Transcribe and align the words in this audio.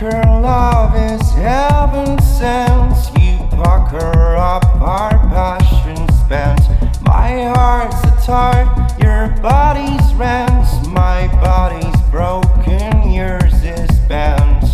Parker 0.00 0.40
love 0.40 0.96
is 0.96 1.30
heaven 1.32 2.18
sent. 2.22 2.96
You 3.20 3.36
pucker 3.50 4.34
up 4.34 4.64
our 4.80 5.10
passion 5.28 6.08
spent. 6.24 6.60
My 7.02 7.44
heart's 7.52 8.02
a 8.04 8.24
tart, 8.24 8.98
your 9.02 9.28
body's 9.42 10.14
rent. 10.14 10.88
My 10.88 11.28
body's 11.42 12.00
broken, 12.10 13.12
yours 13.12 13.52
is 13.62 13.90
bent. 14.08 14.64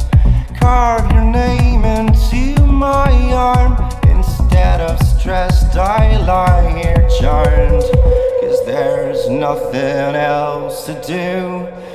Carve 0.60 1.10
your 1.10 1.24
name 1.24 1.84
into 1.84 2.62
my 2.64 3.10
arm. 3.32 3.74
Instead 4.08 4.80
of 4.80 4.96
stressed, 5.08 5.76
I 5.76 6.24
lie 6.24 6.70
here 6.78 7.08
charmed. 7.18 7.82
Cause 8.42 8.64
there's 8.64 9.28
nothing 9.28 10.14
else 10.14 10.86
to 10.86 11.02
do 11.04 11.85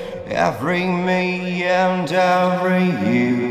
every 0.41 0.87
me 0.87 1.63
and 1.65 2.11
every 2.11 2.89
you. 3.07 3.50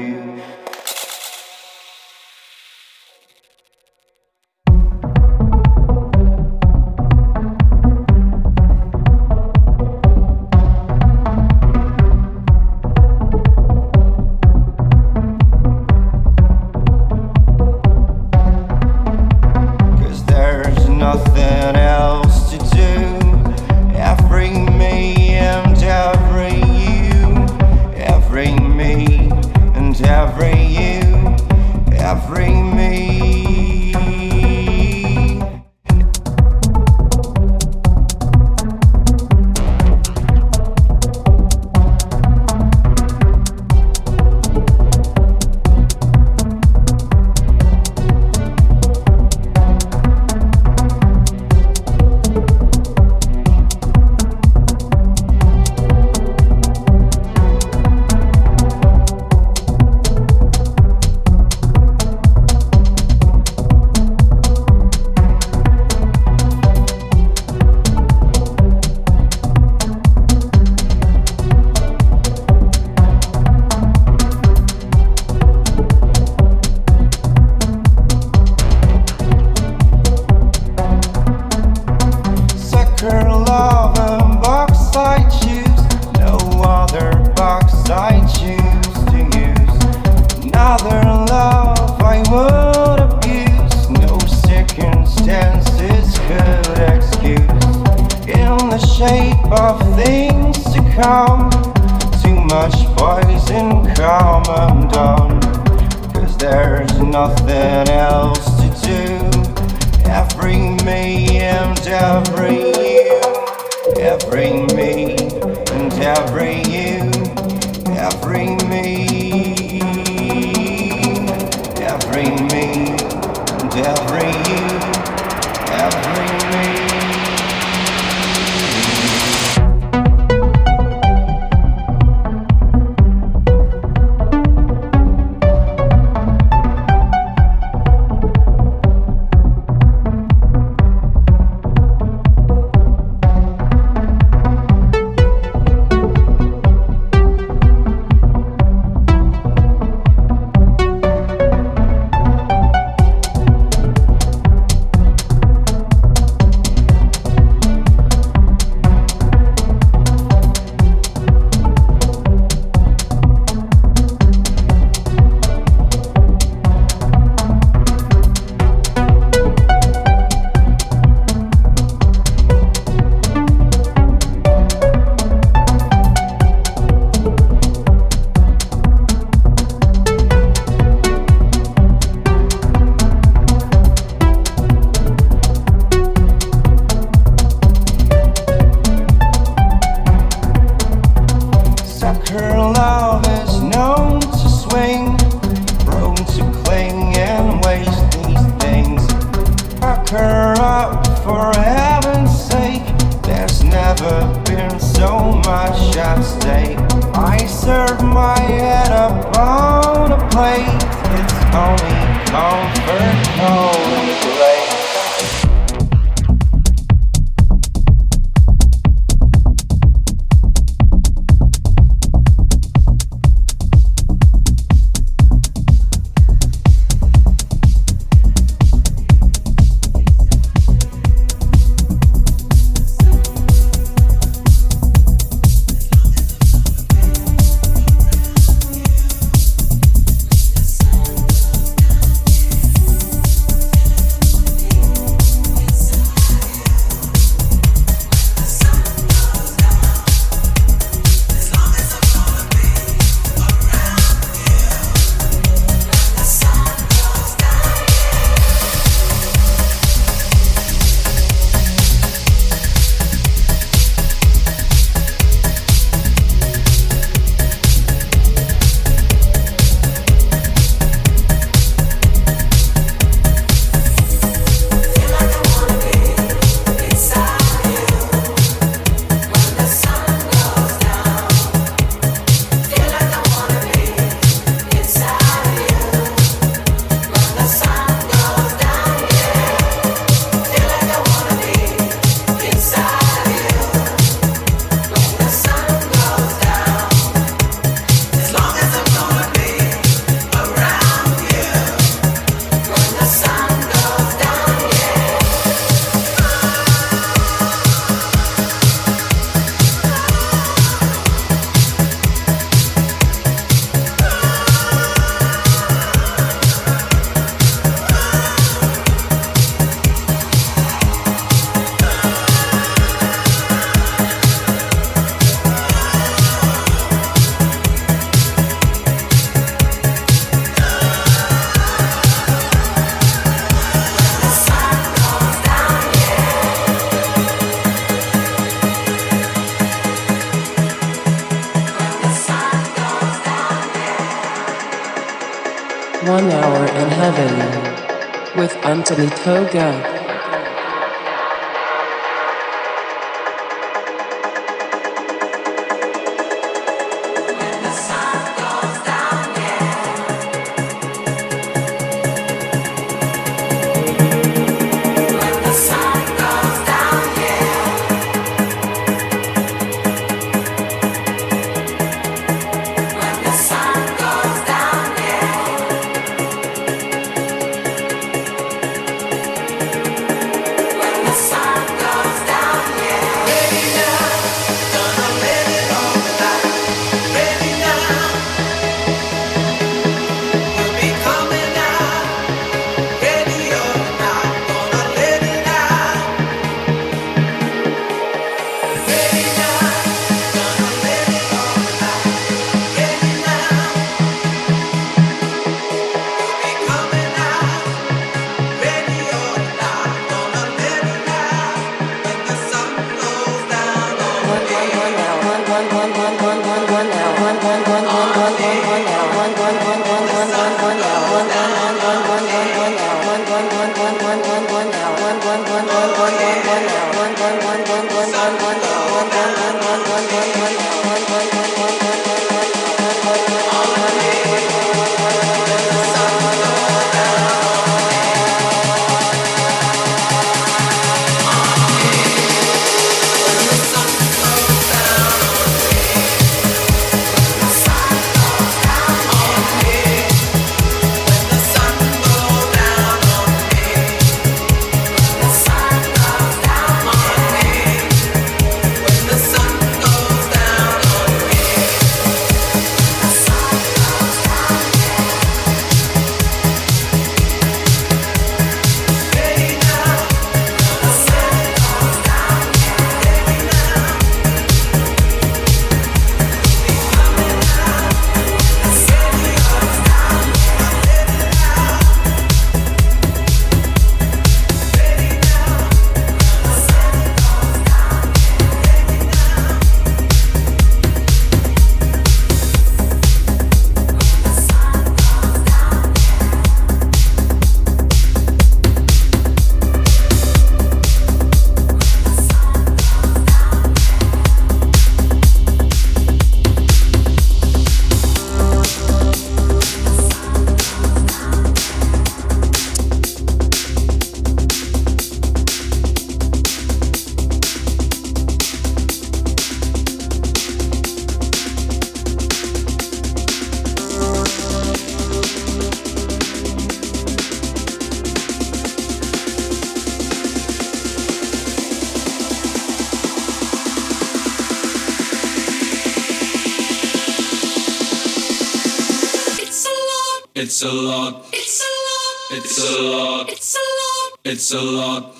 It's 544.52 545.19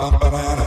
ba 0.00 0.08
ba 0.32 0.59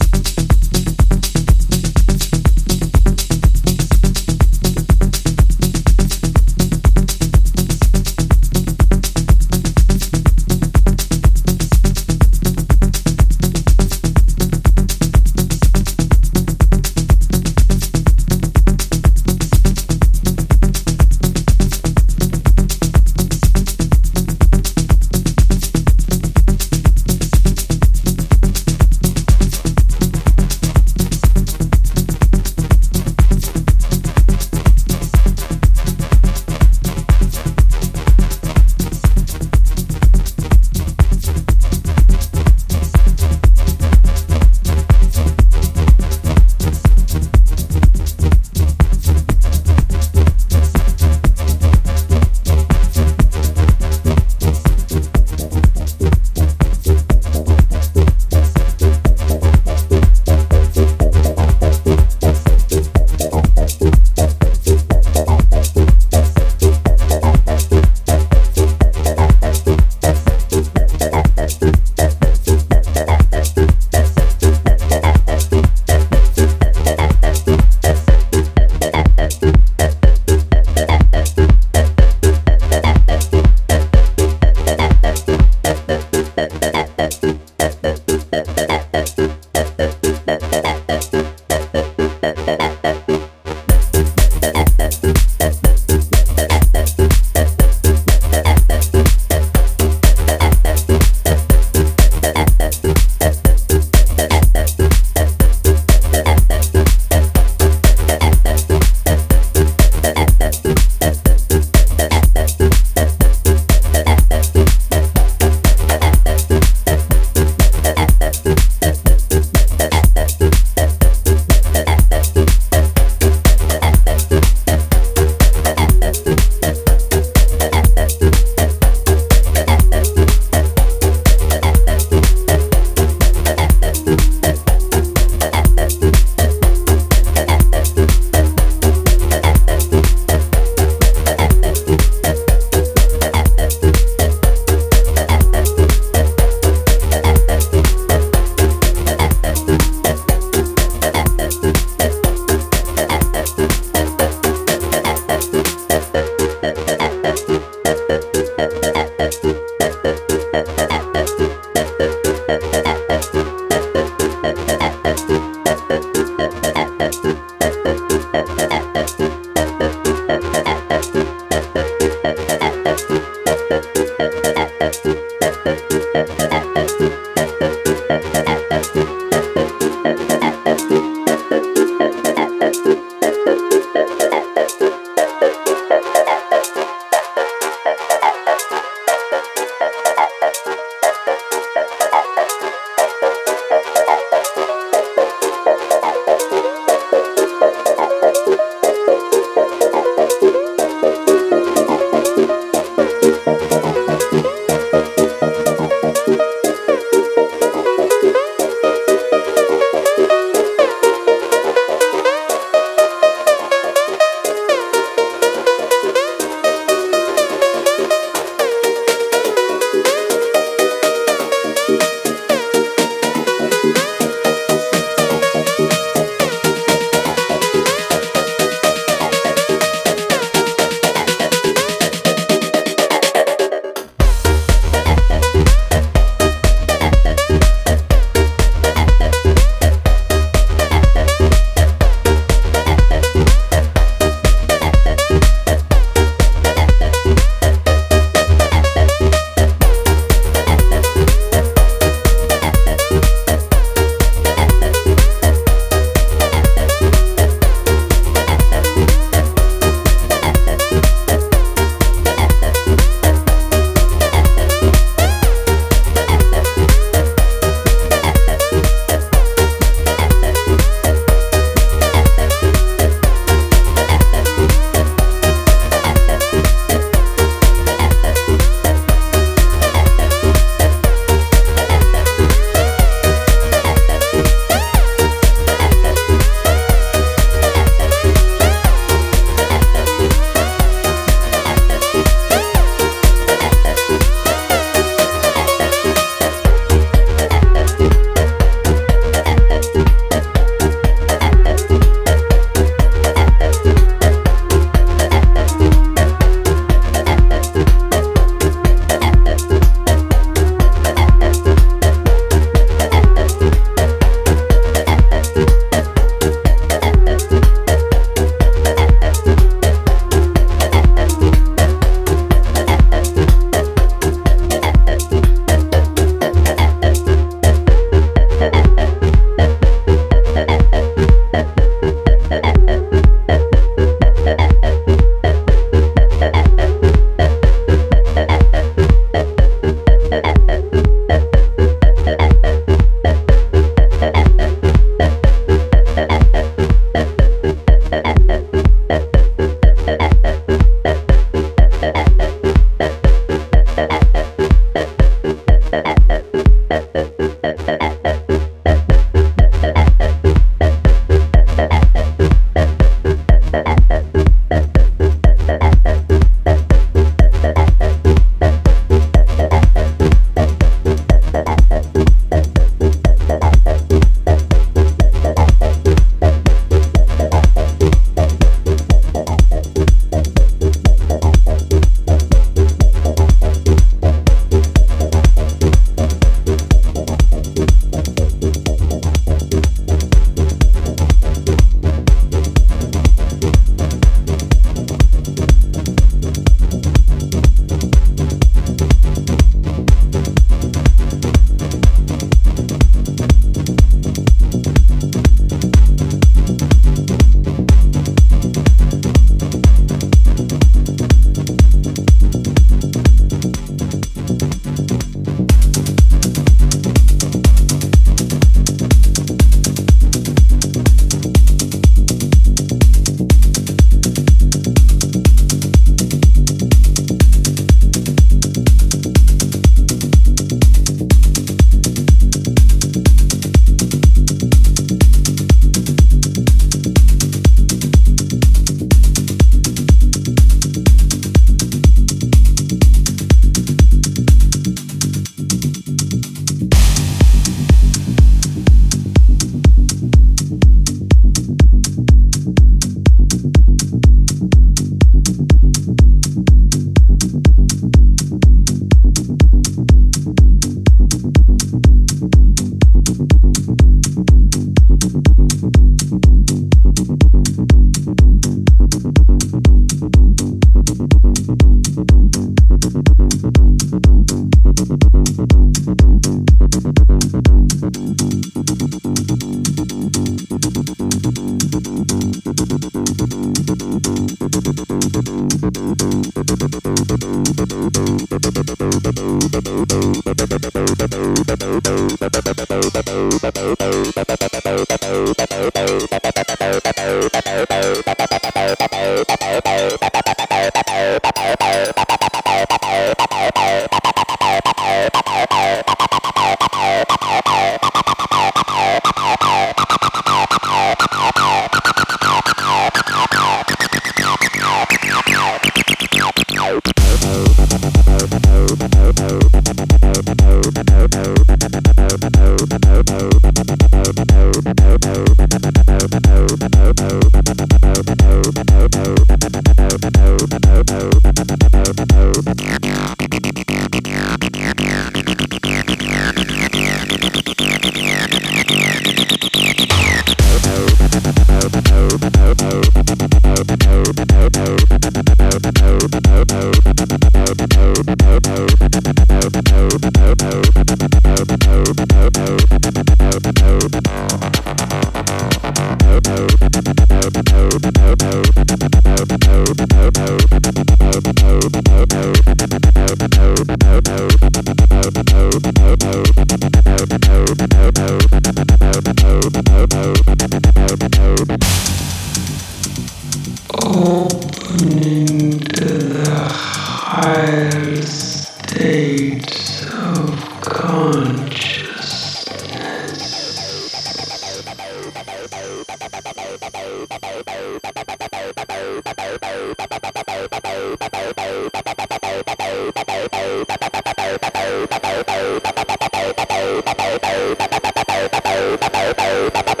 Bye-bye. 599.41 600.00